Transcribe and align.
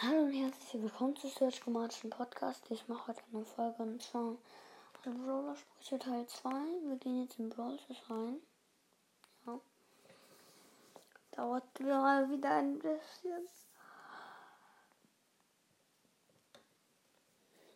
Hallo 0.00 0.22
und 0.22 0.32
herzlich 0.32 0.80
willkommen 0.80 1.16
zu 1.16 1.26
Search 1.26 1.60
Chromatischen 1.60 2.10
Podcast. 2.10 2.70
Ich 2.70 2.86
mache 2.86 3.08
heute 3.08 3.20
eine 3.32 3.44
Folge 3.44 3.82
und 3.82 4.00
zwar 4.00 4.36
Brawler 5.02 5.56
Sprüche 5.56 5.98
Teil 5.98 6.24
2. 6.24 6.50
Wir 6.50 6.96
gehen 6.98 7.22
jetzt 7.22 7.36
in 7.40 7.50
Brawl 7.50 7.76
rein. 8.08 8.36
Ja. 9.44 9.58
Dauert 11.32 11.80
mal 11.80 12.30
wieder 12.30 12.48
ein 12.48 12.78
bisschen. 12.78 13.48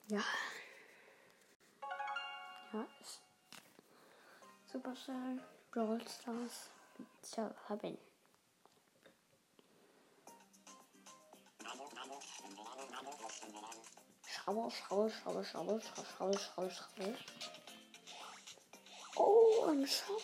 Ja. 0.07 0.23
Ja, 2.73 2.87
ist 3.01 3.21
Supercell, 4.73 5.43
Brawl 5.73 6.01
Stars. 6.07 6.71
Tja, 7.23 7.53
hab 7.69 7.83
ihn. 7.83 7.99
Schraube, 14.27 14.71
Schraube, 14.71 15.11
Schraube, 15.11 15.45
Schraube, 15.45 15.81
Schraube, 15.81 16.39
Schraube, 16.39 16.71
Schraube. 16.71 17.19
Oh, 19.17 19.67
ein 19.69 19.87
Shop. 19.87 20.23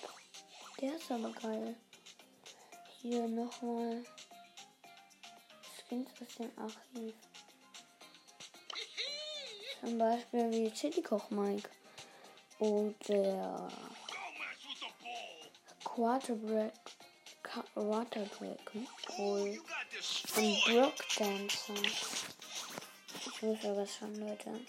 Der 0.80 0.96
ist 0.96 1.10
aber 1.10 1.30
geil. 1.32 1.76
Hier 3.00 3.28
nochmal 3.28 4.04
Skins 5.76 6.10
aus 6.20 6.34
dem 6.36 6.50
Archiv. 6.58 7.14
Zum 9.80 9.98
Beispiel 9.98 10.50
wie 10.50 10.70
Chili 10.72 11.02
Koch 11.02 11.30
Mike. 11.30 11.70
Oder 12.58 13.68
Quarterback. 15.84 16.72
Quarterback. 17.42 18.72
Und 19.18 19.60
Brock 20.38 20.94
Dancer. 21.16 21.74
Ich 23.26 23.42
muss 23.42 23.64
aber 23.64 23.84
schon, 23.84 24.14
Leute. 24.14 24.60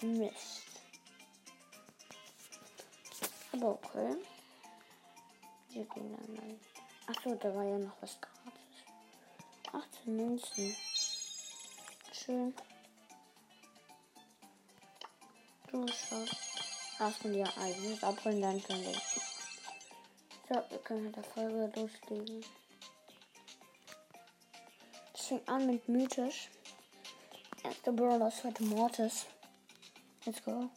Mist. 0.00 0.62
Aber 3.52 3.72
okay. 3.72 4.16
Wir 5.68 5.84
gehen 5.84 6.16
dann 6.16 6.34
mal. 6.34 6.58
Achso, 7.08 7.34
da 7.34 7.54
war 7.54 7.64
ja 7.64 7.76
noch 7.76 7.92
was 8.00 8.18
gratis. 8.22 8.80
18 9.70 10.16
Münzen. 10.16 10.76
Schön. 12.12 12.54
Du 15.70 15.86
schaust. 15.88 16.36
Erstmal 16.98 17.32
die 17.34 17.40
Ereignis 17.40 18.02
abholen, 18.02 18.40
dann 18.40 18.62
können 18.62 18.82
wir. 18.82 18.94
So, 20.48 20.54
wir 20.70 20.78
können 20.78 21.04
mit 21.04 21.16
der 21.16 21.24
Folge 21.24 21.70
loslegen. 21.78 22.42
Fängt 25.30 25.48
an 25.48 25.66
mit 25.66 25.88
mythisch. 25.88 26.48
Erster 27.62 27.92
Brawler 27.92 28.26
ist 28.26 28.42
heute 28.42 28.64
Mortis. 28.64 29.26
Let's 30.26 30.42
go. 30.42 30.68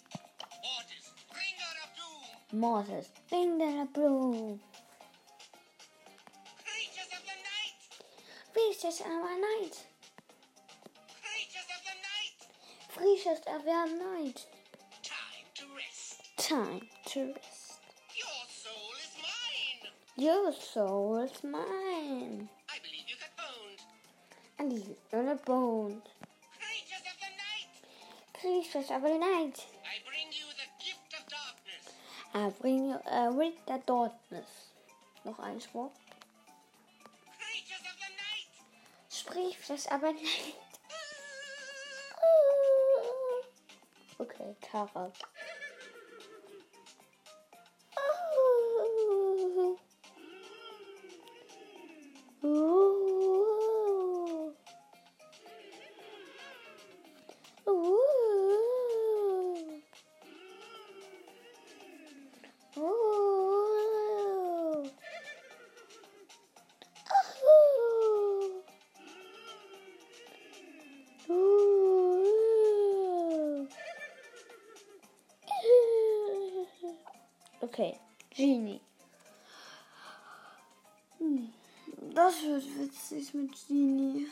Mortis, 2.52 3.08
bring 3.30 3.58
that 3.58 3.81
up, 3.81 3.94
blue. 3.94 4.59
Creatures 6.64 7.09
of 7.18 7.24
the 7.26 7.38
night! 7.50 7.78
Creatures 8.54 9.02
of 9.02 9.14
the 9.18 9.31
night. 9.42 9.76
Creatures 11.24 11.70
of 11.74 11.81
the 11.88 11.96
night! 12.06 12.38
Creatures 12.96 13.42
of 13.48 13.68
our 13.68 13.88
night. 13.88 14.46
Time 15.02 15.48
to 15.56 15.66
rest. 15.76 16.22
Time 16.38 16.88
to 17.08 17.34
rest. 17.34 17.80
Your 18.16 18.46
soul 18.62 18.92
is 19.02 19.14
mine! 19.18 19.90
Your 20.16 20.52
soul 20.54 21.18
is 21.24 21.44
mine. 21.44 22.50
And 24.64 24.72
he's 24.72 24.95
gonna 25.11 25.36
bone. 25.36 26.02
Creatures 26.58 27.03
of 27.11 27.19
the 27.19 27.31
night! 27.36 27.67
Creatures 28.39 28.92
of 28.92 29.03
our 29.03 29.19
night. 29.19 29.67
I 29.83 30.00
bring 30.08 30.31
you 30.31 30.47
the 30.56 30.69
gift 30.80 31.14
of 31.19 31.28
darkness. 31.28 31.83
I 32.34 32.50
bring 32.62 32.85
you 32.85 32.97
a 33.12 33.29
rid 33.29 33.56
the 33.68 33.81
darkness. 33.85 34.72
Noch 35.25 35.40
ein 35.40 35.59
Spruch. 35.59 35.91
Creatures 37.40 37.84
of 37.91 37.97
the 38.00 38.12
night! 38.16 38.47
Das 39.68 39.88
aber 39.88 40.13
nicht. 40.13 40.56
Okay, 44.18 44.56
Tara. 44.62 45.12
Okay, 77.73 78.00
Genie. 78.29 78.79
Hm, 81.17 81.51
Das 82.13 82.44
wird 82.44 82.63
witzig 82.78 83.34
mit 83.34 83.51
Genie. 83.67 84.28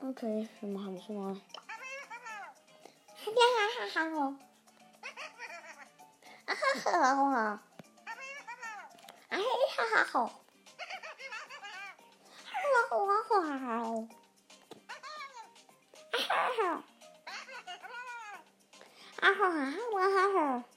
Okay, 0.00 0.48
wir 0.60 0.68
machen 0.68 0.96
es 0.96 1.08
mal. 1.08 1.40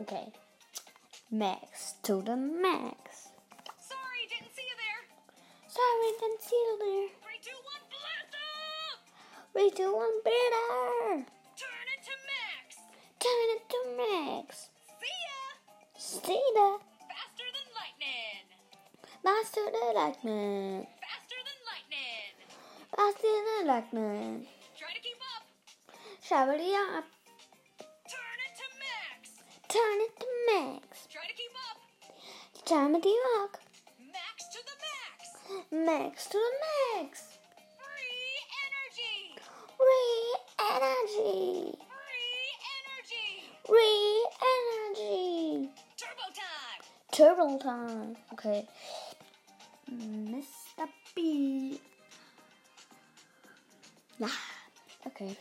Okay. 0.00 0.32
Max 1.30 1.94
to 2.04 2.22
the 2.22 2.36
max. 2.36 3.28
Sorry, 3.78 4.24
didn't 4.30 4.54
see 4.54 4.62
you 4.62 4.76
there. 4.78 5.02
Sorry, 5.68 6.12
didn't 6.20 6.42
see 6.42 6.56
you 6.56 6.78
there. 6.80 7.17
We 9.58 9.70
do 9.70 9.92
one 9.92 10.22
better. 10.22 11.26
Turn 11.58 11.86
it 11.90 12.02
to 12.06 12.14
max! 12.30 12.78
Turn 13.18 13.48
it 13.56 13.68
to 13.68 13.80
max. 13.98 14.70
See 15.02 15.18
ya! 15.26 15.42
See 15.98 16.42
that. 16.54 16.78
Faster 17.10 17.48
than 17.56 17.66
lightning! 17.74 18.46
Faster 19.24 19.64
than 19.66 19.90
lightning. 19.98 20.86
Faster 21.02 21.40
than 21.42 21.58
lightning! 21.66 22.30
Faster 22.94 23.34
than 23.48 23.66
lightning. 23.66 24.46
Try 24.78 24.92
to 24.94 25.00
keep 25.00 25.18
up! 25.34 25.42
Shabby 26.22 26.76
up. 26.94 27.04
Turn 28.14 28.38
it 28.46 28.54
to 28.60 28.66
max! 28.78 29.42
Turn 29.66 29.98
it 30.06 30.20
to 30.20 30.26
max. 30.54 31.08
Try 31.10 31.26
to 31.26 31.34
keep 31.34 31.54
up! 31.66 31.78
Time 32.64 33.02
to 33.02 33.08
rock. 33.34 33.58
Max 33.98 34.36
to 34.52 34.60
the 34.68 34.76
max! 34.86 35.72
Max 35.72 36.26
to 36.28 36.38
the 36.38 37.02
max. 37.02 37.27
energy. 40.78 41.74
Re-energy. 43.68 45.68
Turbo 45.96 46.26
time. 46.38 46.82
Turbo 47.12 47.58
time. 47.58 48.16
Okay. 48.32 48.66
Mr. 49.92 50.88
B. 51.14 51.80
Yeah. 54.18 54.28
Okay. 55.06 55.36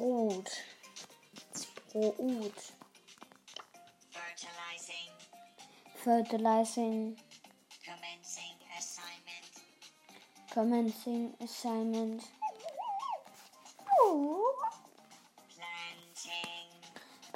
Brot. 0.00 0.48
Brot. 1.92 2.58
Fertilizing. 4.10 5.12
Fertilizing. 5.94 7.16
Commencing 7.84 8.56
assignment. 8.78 9.50
Commencing 10.54 11.34
assignment. 11.42 12.22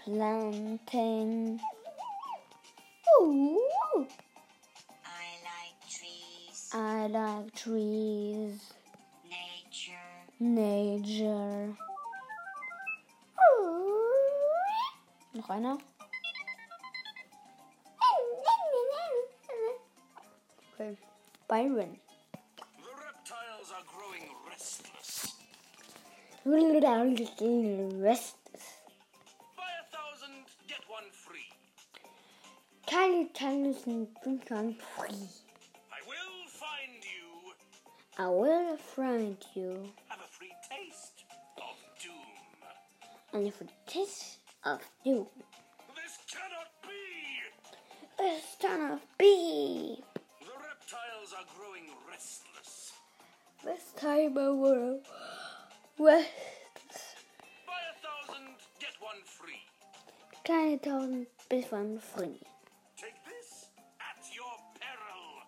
Planting. 0.02 0.78
Planting. 0.86 1.60
Ooh. 3.20 3.60
I 5.04 5.26
like 5.44 5.76
trees. 5.90 6.70
I 6.72 7.06
like 7.08 7.54
trees. 7.54 8.72
Nature. 9.28 9.92
Nature. 10.40 11.76
noch 15.44 15.50
einer. 15.50 15.78
Okay. 20.74 20.96
Byron. 21.48 22.00
Restless. 28.02 28.34
Keine 32.86 33.32
Tennis 33.32 33.86
and 33.86 34.08
drink 34.22 34.50
one 34.50 34.74
free. 34.74 35.28
I 35.90 36.00
will 36.06 36.46
find 36.48 37.02
you. 37.02 37.54
I 38.18 38.28
will 38.28 38.76
find 38.76 39.36
you. 39.54 39.92
Have 40.08 40.20
a 40.20 40.28
free 40.28 40.52
taste 40.68 41.24
of 41.56 41.74
doom. 42.02 42.12
And 43.32 43.48
a 43.48 43.50
free 43.50 43.68
taste 43.86 44.43
of 44.64 44.80
you, 45.04 45.26
This 45.94 46.18
cannot 46.30 46.70
be. 46.82 46.96
this 48.18 48.56
cannot 48.60 49.00
be. 49.18 50.02
The 50.40 50.46
reptiles 50.46 51.34
are 51.38 51.46
growing 51.56 51.86
restless. 52.10 52.92
This 53.64 53.92
time 53.96 54.38
I 54.38 54.48
will 54.48 55.00
rest. 55.98 56.30
Buy 57.66 57.82
a 57.92 57.94
thousand, 58.04 58.48
get 58.80 58.94
one 59.00 59.22
free. 59.24 59.60
Keine 60.44 60.78
tausend 60.80 61.26
bis 61.48 61.66
von 61.66 61.98
free. 62.00 62.40
Take 62.96 63.14
this 63.24 63.66
at 64.00 64.24
your 64.34 64.54
peril. 64.80 65.44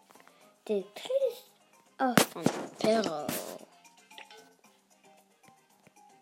Die 0.67 0.85
Tris 0.95 1.51
aus 1.99 2.23
von 2.33 2.45
Perro. 2.79 3.27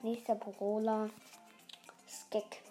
Nächster 0.02 0.34
Parola. 0.34 1.08
Skek. 2.06 2.63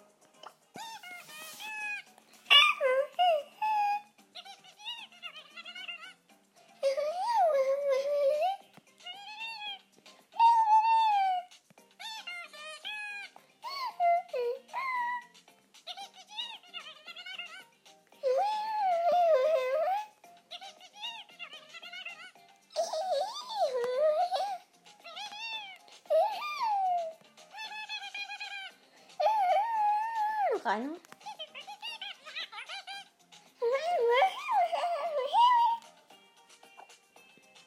Einer. 30.74 30.90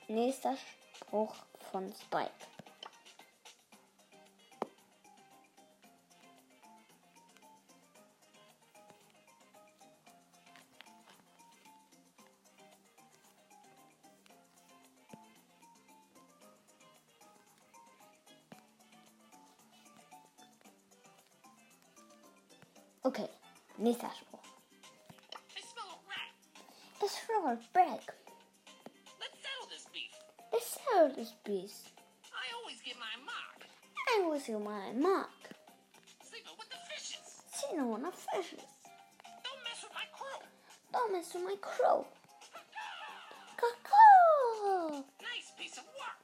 Nächster 0.10 0.58
Spruch 0.98 1.34
von 1.72 1.94
Spike. 1.94 2.32
Nächster 23.88 24.12
Spruch. 24.20 24.44
I 27.02 27.08
smell 27.08 27.42
for 27.44 27.58
break. 27.72 28.06
Let's 29.22 29.38
settle 29.44 29.68
this 29.72 29.86
beef. 29.94 30.12
Let's 30.52 30.68
settle 30.76 31.16
this 31.16 31.34
piece. 31.46 31.84
I 32.34 32.46
always 32.58 32.82
get 32.82 32.98
my 33.00 33.16
mark. 33.24 33.60
I 34.14 34.28
was 34.28 34.50
in 34.50 34.62
my 34.62 34.92
mark. 34.92 35.40
Signal 36.22 36.56
with 36.60 36.70
the 36.70 36.82
fishes. 36.90 37.28
Seen 37.58 37.88
one 37.88 38.04
of 38.04 38.14
fishes. 38.14 38.68
Don't 39.46 39.62
mess 39.64 39.80
with 39.84 39.96
my 39.96 40.08
crew. 40.18 40.40
Don't 40.92 41.14
mess 41.14 41.34
with 41.34 41.44
my 41.44 41.56
crow. 41.62 42.06
Kakao. 43.62 45.04
Nice 45.32 45.50
piece 45.58 45.78
of 45.78 45.86
work. 46.02 46.20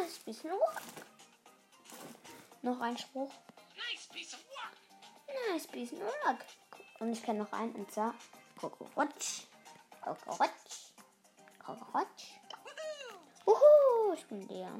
Nice 0.00 0.18
bisschen 0.24 0.50
Rock. 0.50 0.82
Noch 2.62 2.80
ein 2.80 2.96
Spruch. 2.96 3.32
Nice 3.84 4.06
piece 4.14 4.32
of 4.32 4.40
work. 4.56 4.74
Nice 5.50 5.66
bisschen 5.66 6.00
Rock. 6.00 6.40
Und 6.98 7.12
ich 7.12 7.22
kenne 7.22 7.40
noch 7.40 7.52
einen 7.52 7.74
und 7.74 7.90
zwar 7.90 8.14
Kokorotsch. 8.58 9.42
Kokorotsch. 10.02 10.92
Kokorotsch. 11.58 12.24
Woohoo! 13.44 13.52
Uhu, 13.52 14.14
ich 14.14 14.26
bin 14.26 14.48
der. 14.48 14.70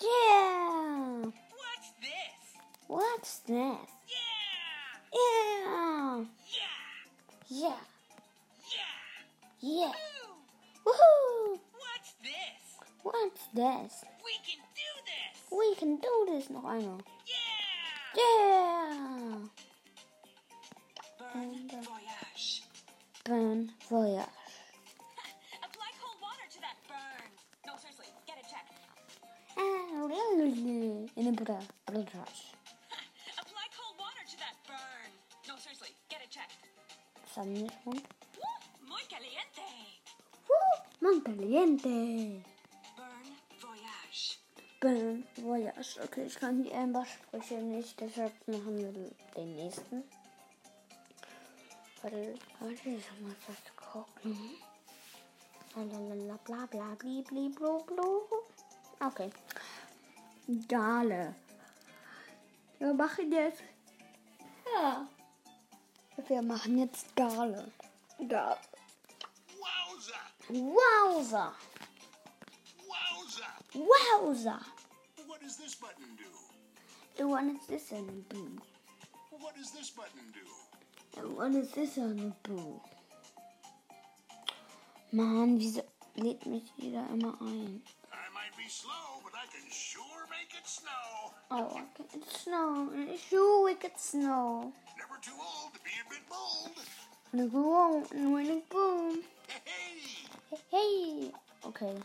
Yeah! 0.00 1.32
What's 1.58 1.92
this? 2.00 2.40
What's 2.88 3.38
this? 3.40 3.56
Yeah! 4.06 4.20
Yeah. 5.12 6.24
Yeah! 6.48 6.78
Yeah. 7.48 7.80
Yeah! 8.68 8.96
Yeah. 9.60 9.92
Woo! 10.84 10.92
Woohoo. 10.92 11.60
What's 11.72 12.12
this? 12.22 12.78
What's 13.02 13.46
this? 13.54 14.04
We 14.24 14.32
can 14.44 14.60
do 14.74 14.90
this! 15.04 15.36
We 15.50 15.74
can 15.74 15.96
do 15.96 16.26
this. 16.28 16.50
Noch 16.50 16.64
einer. 16.64 16.98
Yeah! 17.26 18.16
Yeah. 18.16 19.69
No, 27.66 27.76
seriously, 27.78 28.06
get 28.26 28.38
it 28.38 28.46
checked. 28.50 28.74
In 31.16 31.24
de 31.24 31.32
bra- 31.42 31.66
broodhuis. 31.84 32.54
Apply 33.38 33.66
cold 33.76 33.96
water 33.98 34.24
to 34.30 34.36
that 34.38 34.56
burn. 34.66 35.10
No, 35.46 35.54
seriously, 35.56 35.94
get 36.08 36.20
it 36.24 36.30
checked. 36.30 36.58
Staat 37.30 37.44
er 37.44 37.50
niet 37.50 37.72
gewoon. 37.82 38.02
Woo, 38.38 38.88
muy 38.88 39.02
caliente. 39.08 39.62
Caliente. 41.22 42.42
Burn 42.96 43.36
voyage. 43.58 44.36
Bon 44.80 45.24
voyage. 45.34 46.00
Okay, 46.02 46.24
ich 46.26 46.34
kann 46.38 46.62
die 46.62 46.72
Amber-Sprüche 46.72 47.54
nicht, 47.62 48.00
deshalb 48.00 48.32
machen 48.48 48.76
wir 48.78 48.92
den 49.34 49.54
nächsten. 49.54 50.04
Warte, 52.02 52.34
warte, 52.60 52.88
ich 52.88 53.20
mal 53.20 53.36
was 53.46 53.76
gucken. 53.76 54.56
Lalalala, 55.76 56.38
bla 56.44 56.66
bla 56.66 56.94
bli 56.94 57.22
bli 57.22 57.48
blu 57.50 57.84
blu. 57.84 58.22
Okay. 59.00 59.30
Gale. 60.66 61.34
Wir 62.78 62.94
machen 62.94 63.30
jetzt. 63.30 63.62
Ja. 64.74 65.06
Wir 66.26 66.42
machen 66.42 66.78
jetzt 66.78 67.14
Gale. 67.14 67.70
Gale. 68.18 68.58
Wowza! 69.60 70.20
Wowza. 70.48 71.52
Wowza! 72.88 73.48
Wowza. 73.74 74.60
What 75.26 75.40
does 75.42 75.56
this 75.58 75.74
button 75.74 76.16
do? 76.16 76.24
The 77.16 77.28
one 77.28 77.50
is 77.50 77.66
this 77.66 77.92
on 77.92 78.06
the 78.06 78.34
boo. 78.34 78.58
What 79.30 79.54
does 79.54 79.70
this 79.72 79.90
button 79.90 80.32
do? 80.32 80.59
The 81.14 81.28
one 81.28 81.54
is 81.56 81.70
this 81.72 81.98
on 81.98 82.16
the 82.16 82.32
boo. 82.48 82.80
Mann, 85.12 85.58
wieso 85.58 85.82
lädt 86.16 86.46
mich 86.46 86.70
jeder 86.76 87.06
immer 87.12 87.34
ein? 87.40 87.82
I 88.12 88.28
might 88.32 88.56
be 88.56 88.68
slow, 88.68 89.20
but 89.24 89.32
I 89.34 89.46
can 89.50 89.68
sure 89.70 90.26
make 90.30 90.54
it 90.56 90.66
snow. 90.66 91.32
Oh, 91.50 91.76
I 91.76 91.84
can 91.96 92.22
snow. 92.28 92.88
Sure 93.28 93.64
we 93.64 93.74
could 93.74 93.98
snow. 93.98 94.72
Never 94.96 95.18
too 95.20 95.32
old 95.38 95.74
to 95.74 95.80
be 95.80 95.90
a 96.00 96.08
bit 96.08 96.28
bold. 96.28 96.76
And 97.32 97.50
go 97.52 97.72
on 97.74 98.06
and 98.12 98.32
when 98.32 98.46
it 98.46 98.68
boom. 98.70 99.24
Okay. 101.66 101.96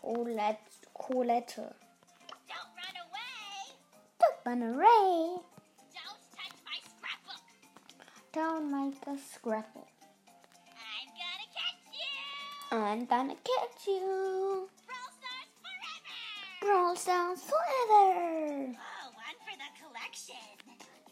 Colette. 0.00 0.60
Colette. 0.94 1.56
Don't 1.56 2.72
run 2.76 2.96
away. 3.04 3.74
Don't 4.20 4.38
run 4.44 4.62
away. 4.74 5.42
Don't 8.36 8.70
make 8.70 9.00
a 9.06 9.16
scrapple. 9.16 9.88
I'm 10.70 11.08
gonna 11.16 11.48
catch 11.56 11.88
you. 11.96 12.76
I'm 12.76 13.06
gonna 13.06 13.34
catch 13.34 13.86
you. 13.86 14.68
Brawl 14.86 15.08
Stars 15.16 15.50
forever. 15.64 16.20
Brawl 16.60 16.96
Stars 16.96 17.40
forever. 17.40 18.76
Oh, 18.76 19.08
one 19.14 19.38
for 19.40 19.56
the 19.56 19.70
collection. 19.80 20.46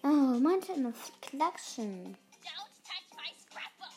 Oh, 0.04 0.38
mine's 0.38 0.68
in 0.68 0.82
the 0.82 0.92
collection. 1.22 2.14
Don't 2.44 2.74
touch 2.84 3.08
my 3.16 3.32
scrapbook. 3.40 3.96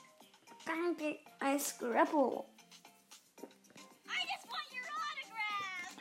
Don't 0.66 0.98
get 0.98 1.20
a 1.42 1.60
scrapple. 1.60 2.46
I 4.08 4.24
just 4.24 4.48
want 4.48 4.72
your 4.72 4.88
autograph. 5.04 6.00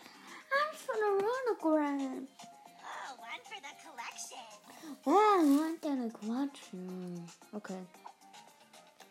I'm 0.54 0.76
for 0.76 0.94
the 0.94 1.10
autograph. 1.26 2.35
Ja, 5.06 5.12
man 5.12 5.78
eine 5.84 6.10
Quatschen. 6.10 7.30
Okay. 7.52 7.86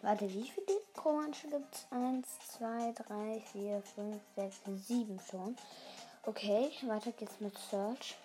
Warte, 0.01 0.29
wie 0.29 0.43
viele 0.43 0.81
Quatschen 0.93 1.51
gibt's? 1.51 1.87
Eins, 1.89 2.27
zwei, 2.47 2.93
drei, 2.93 3.41
vier, 3.51 3.81
fünf, 3.95 4.21
sechs, 4.35 4.59
sieben 4.87 5.19
schon. 5.31 5.55
Okay, 6.23 6.71
weiter 6.81 7.11
geht's 7.13 7.39
mit 7.39 7.57
Search. 7.57 8.15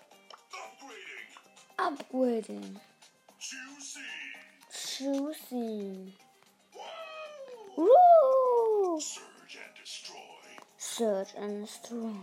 Upgrading. 1.77 2.79
Juicy. 3.39 3.99
Choosing. 4.69 6.13
Woo! 7.75 8.99
Surge 8.99 9.57
and 9.57 9.75
destroy. 9.81 10.17
Search 10.77 11.35
and 11.35 11.65
destroy. 11.65 12.13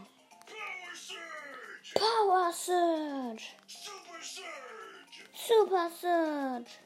Power 0.46 0.94
surge. 0.94 1.94
Power 1.94 2.52
Search. 2.52 3.57
Super 5.48 5.88
surge. 5.88 6.68
Search. 6.68 6.78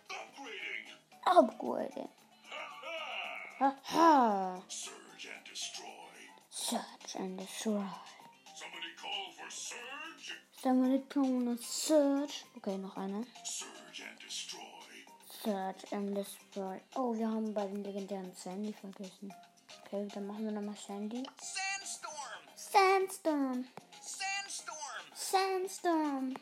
Upgrading. 1.26 2.06
Upgrading. 2.06 2.08
Ha 3.58 3.74
ha. 3.82 4.54
Haha. 4.54 4.60
Surge 4.68 5.28
and 5.34 5.44
destroy. 5.50 5.86
Search 6.48 7.16
and 7.18 7.38
destroy. 7.38 7.84
Somebody 8.54 8.92
call 9.02 9.32
for 9.36 9.50
surge. 9.50 10.34
Somebody 10.62 11.02
call 11.08 11.48
a 11.48 11.56
search. 11.58 12.44
Okay, 12.56 12.78
noch 12.78 12.96
eine. 12.96 13.24
Surge 13.42 14.02
and 14.06 14.18
destroy. 14.20 14.60
Search 15.42 15.92
and 15.92 16.14
destroy. 16.14 16.80
Oh, 16.94 17.16
wir 17.18 17.28
haben 17.28 17.52
bei 17.52 17.66
den 17.66 17.82
legendären 17.82 18.32
Sandy 18.32 18.72
vergessen. 18.72 19.34
Okay, 19.86 20.06
dann 20.14 20.28
machen 20.28 20.44
wir 20.44 20.52
nochmal 20.52 20.76
Sandy. 20.76 21.24
Sandstorm! 21.40 22.44
Sandstorm. 22.54 23.64
Sandstorm! 24.00 25.04
Sandstorm. 25.14 26.34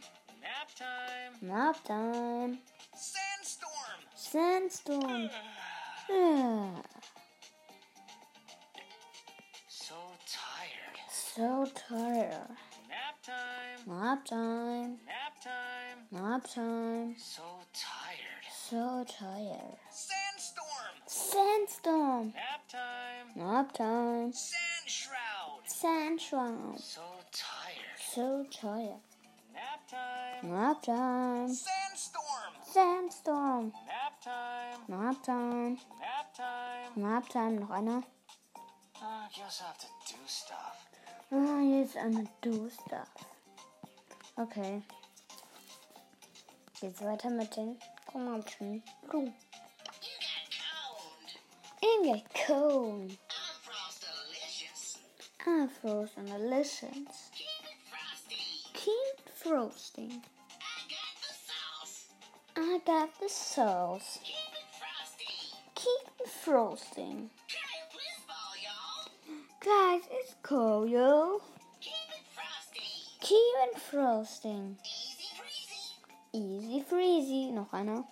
Nap 1.42 1.82
time! 1.84 2.58
Sandstorm! 2.94 4.00
Sandstorm. 4.14 5.30
So 9.68 9.94
tired. 10.28 11.00
So 11.08 11.66
tired. 11.74 12.46
Nap 12.90 13.16
time! 13.24 13.88
Nap 13.88 14.24
time. 14.26 14.98
Nap 15.06 15.40
time! 15.42 15.98
Nap 16.12 16.46
time. 16.54 17.14
So 17.16 17.42
tired. 17.72 18.44
So 18.68 19.04
tired. 19.08 19.78
Sandstorm! 19.90 20.94
Sandstorm. 21.06 22.34
Nap 22.34 22.68
time! 22.68 23.26
Nap 23.34 23.72
time. 23.72 24.32
Sand 24.34 24.86
shroud! 24.86 25.60
Sand 25.64 26.20
shroud. 26.20 26.78
So 26.78 27.02
tired. 27.32 27.96
So 27.98 28.46
tired. 28.52 29.00
Nap 29.54 29.88
time! 29.88 30.19
Nap 30.42 30.82
time. 30.82 31.48
Sandstorm! 31.48 32.52
Sandstorm. 32.64 33.72
Nap 33.86 34.22
time! 34.24 34.80
Nap 34.88 35.22
time. 35.22 35.78
Nap 36.00 36.34
time! 36.34 36.92
Nap 36.96 37.28
time. 37.28 37.60
Noch 37.60 37.70
einer. 37.70 38.02
I 39.02 39.28
guess 39.36 39.60
I 39.60 39.66
have 39.66 39.78
to 39.78 39.86
do 40.06 40.16
stuff. 40.26 40.86
Ah, 41.32 41.60
jetzt 41.60 41.96
eine 41.96 42.24
Do-Stuff. 42.40 43.08
Okay. 44.36 44.82
Geht's 46.80 47.00
weiter 47.02 47.30
mit 47.30 47.54
den 47.54 47.78
Kommentaren. 48.10 48.82
Du. 49.10 49.32
You 51.82 52.04
got 52.04 52.24
Cone. 52.46 53.08
I'm 53.08 53.60
Frostalicious. 53.62 54.98
Afros 55.46 56.10
and 56.16 56.28
Delicious. 56.28 57.29
Frosting. 59.42 60.22
I 62.56 62.80
got 62.84 63.08
the 63.18 63.28
sauce. 63.28 64.18
Keep 64.22 64.34
it 64.52 64.68
frosty. 64.78 65.34
Keep 65.74 66.20
it 66.20 66.28
frosting. 66.28 67.30
Guys, 69.64 70.02
it's 70.10 70.34
cold, 70.42 70.90
yo. 70.90 71.40
Keep 71.80 71.92
it 71.92 72.24
frosty. 72.34 73.80
Frosting. 73.90 74.76
Easy 74.84 75.28
freezy. 75.38 75.94
Easy 76.34 76.84
freezy. 76.88 77.52
Noch 77.52 77.72
einer. 77.72 78.04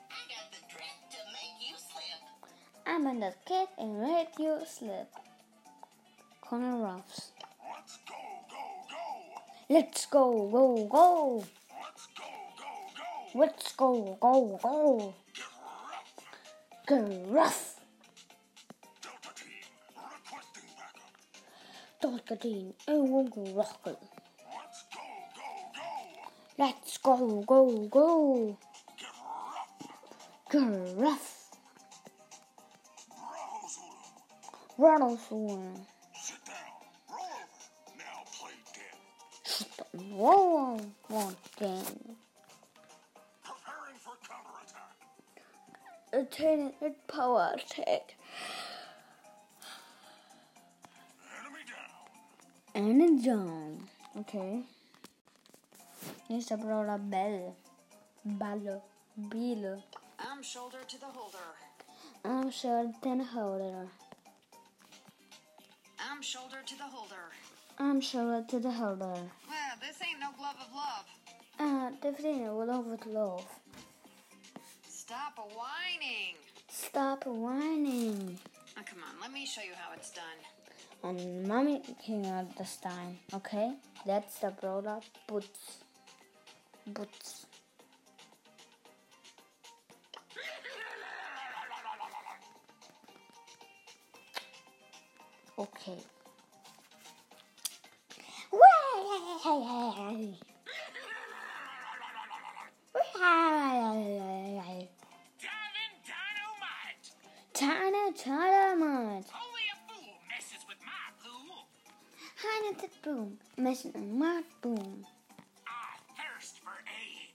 I'm 2.87 3.07
in 3.07 3.21
the 3.21 3.35
kit 3.47 3.69
and 3.79 4.03
let 4.03 4.33
you 4.39 4.59
slip. 4.67 5.09
Connor 6.41 6.79
Ruffs. 6.79 7.28
Let's 9.71 10.07
go, 10.07 10.49
go, 10.49 10.87
go. 10.87 11.45
Let's 11.75 12.07
go, 12.17 12.25
go, 12.57 12.89
go. 12.97 13.39
Let's 13.39 13.73
go, 13.77 14.19
go, 14.19 14.59
go. 14.63 15.15
Get 16.89 17.05
rough. 17.29 17.29
Get 17.29 17.29
rough. 17.29 17.75
Delta 19.03 19.31
team 19.37 19.53
requesting 19.93 20.71
backup. 20.79 21.13
Dolkadine, 22.01 22.73
and 22.89 23.11
won't 23.11 23.31
go 23.31 23.43
rockle. 23.53 24.01
Let's 24.57 24.83
go, 24.85 24.97
go, 25.37 25.37
go. 25.37 25.77
Let's 26.59 26.99
go, 26.99 27.45
go, 27.47 27.89
go. 27.89 28.59
Get 30.51 30.63
rough. 30.97 31.51
Get 34.79 35.01
rough. 35.01 35.98
Whoa, 39.99 40.81
wanting. 41.09 42.17
Preparing 43.43 43.99
for 43.99 44.15
counterattack. 44.27 44.97
Attaining 46.13 46.73
power 47.09 47.55
attack. 47.55 48.15
Enemy 51.37 51.63
down. 51.67 52.89
Enemy 52.89 53.23
down. 53.23 53.89
Okay. 54.19 54.63
Next 56.29 56.53
up, 56.53 56.61
roll 56.63 56.89
a 56.89 56.99
bell. 56.99 57.57
Ballo. 58.25 58.83
Bilo. 59.19 59.83
Arm 60.25 60.43
shoulder 60.43 60.79
to 60.87 61.01
the 61.01 61.07
holder. 61.07 61.39
I'm 62.25 62.51
shoulder 62.51 62.93
to 63.03 63.17
the 63.17 63.25
holder. 63.25 63.89
Arm 66.09 66.23
shoulder 66.23 66.63
to 66.67 66.77
the 66.77 66.85
holder. 66.85 67.33
Arm 67.79 68.01
shoulder 68.01 68.45
to 68.49 68.59
the 68.59 68.71
holder. 68.71 69.15
Well, 69.49 69.58
this 69.81 69.97
ain't 70.03 70.21
no 70.21 70.31
glove 70.37 70.57
of 70.61 70.75
love. 70.75 71.07
Ah, 71.61 71.91
de 72.03 72.13
vrienden 72.13 72.57
will 72.57 72.67
love 72.67 72.87
with 72.87 73.07
love. 73.07 73.45
Stop 74.89 75.39
whining. 75.55 76.37
Stop 76.69 77.27
whining. 77.27 78.39
Oh, 78.79 78.83
come 78.85 79.03
on, 79.09 79.21
let 79.21 79.33
me 79.33 79.47
show 79.47 79.63
you 79.63 79.75
how 79.75 79.93
it's 79.95 80.11
done. 80.11 80.39
And 81.03 81.47
mommy 81.47 81.83
this 82.59 82.77
time. 82.77 83.19
Okay? 83.35 83.73
That's 84.07 84.39
the 84.39 84.51
brawler 84.51 85.01
Boots. 85.27 85.79
Boots. 86.87 87.47
Okay. 95.59 95.99
Tana 107.59 108.13
Dynamite. 108.25 109.27
Only 109.35 109.65
a 109.67 109.77
fool 109.89 110.15
messes 110.29 110.63
with 110.69 110.79
my 110.87 111.11
pool. 111.21 111.67
Hannah 112.37 112.77
the 112.81 112.89
Boom. 113.03 113.39
Missing 113.57 113.93
a 113.97 113.99
Mark 113.99 114.45
Boom. 114.63 115.05
I 115.67 115.99
thirst 116.17 116.61
for 116.61 116.79
aid. 116.87 117.33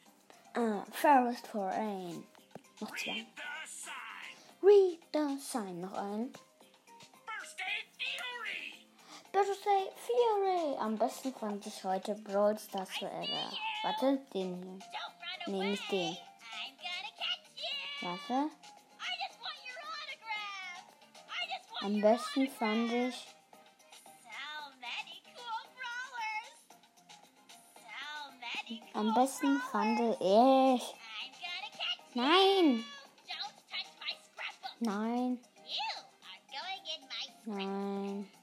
Uh, 0.55 0.85
Forest 0.91 1.47
for. 1.47 1.73
Nog 2.79 2.97
twee. 2.97 3.13
Read 3.13 3.27
the 3.35 3.67
sign. 3.67 4.35
Read 4.61 4.99
the 5.11 5.37
sign. 5.41 5.81
Nog 5.81 5.97
say 9.63 9.89
Fury. 9.95 10.77
Am 10.79 10.97
besten 10.97 11.33
fand 11.33 11.65
ich 11.65 11.83
heute 11.83 12.13
Brawl 12.15 12.57
Stars 12.59 12.89
Forever. 12.97 13.51
Warte, 13.81 14.19
den 14.33 14.61
hier. 14.63 15.53
Nee, 15.53 15.69
nicht 15.71 15.91
den. 15.91 16.17
Warte. 18.01 18.49
Am 21.81 21.99
besten 21.99 22.47
fand 22.49 22.91
ich. 22.91 23.27
Am 28.93 29.13
besten 29.13 29.59
fand 29.71 29.99
ich. 30.21 30.95
Nein! 32.13 32.85
Nein! 34.79 35.39
Nein! 37.45 38.42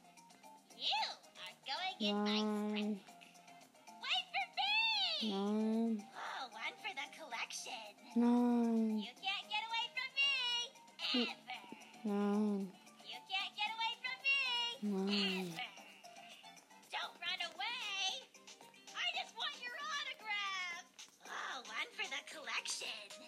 You 2.00 2.16
are 2.16 2.24
going 2.24 2.32
in 2.32 2.32
my 2.32 2.40
um, 2.40 2.72
Nein! 2.72 3.00
Wait 4.00 4.24
for 4.32 4.46
me! 4.56 5.28
Nein! 5.28 6.00
Oh, 6.16 6.48
one 6.48 6.74
for 6.80 6.92
the 6.96 7.08
collection. 7.12 7.92
Nein! 8.16 9.04
You 9.04 9.12
can't 9.20 9.46
get 9.52 9.60
away 9.68 9.84
from 9.92 10.08
me. 10.16 10.32
Hmm. 10.96 11.28
Ever. 11.28 11.60
Nein! 12.08 12.72
You 13.04 13.20
can't 13.28 13.52
get 13.52 13.68
away 13.76 13.92
from 14.00 14.16
me. 14.24 14.40
Nein! 14.80 15.52
Ever. 15.52 15.76
Don't 16.88 17.14
run 17.20 17.40
away. 17.52 18.24
I 18.96 19.06
just 19.20 19.36
want 19.36 19.52
your 19.60 19.76
autograph. 19.76 20.88
Oh, 21.28 21.60
one 21.68 21.90
for 22.00 22.08
the 22.08 22.22
collection. 22.32 23.19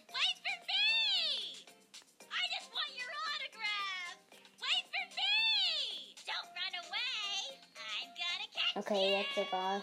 Okay, 8.93 9.23
jetzt 9.23 9.39
egal. 9.39 9.83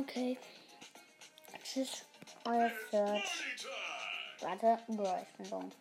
Okay. 0.00 0.36
Tschüss, 1.62 2.04
euer 2.44 2.72
time! 2.90 3.22
Warte, 4.40 4.78
ich 4.88 5.36
bin 5.36 5.48
dumm. 5.48 5.72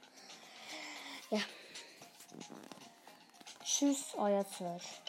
Ja. 1.31 1.39
Tschüss, 3.63 4.13
euer. 4.15 4.45
Search 4.45 5.01